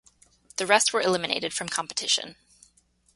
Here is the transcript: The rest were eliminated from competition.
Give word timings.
The 0.57 0.65
rest 0.65 0.93
were 0.93 1.01
eliminated 1.01 1.53
from 1.53 1.69
competition. 1.69 2.35